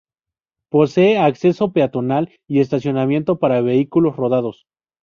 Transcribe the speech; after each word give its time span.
Posee 0.71 1.19
acceso 1.19 1.73
peatonal 1.73 2.31
y 2.47 2.59
estacionamiento 2.59 3.37
para 3.37 3.61
vehículos 3.61 4.15
rodados. 4.15 4.65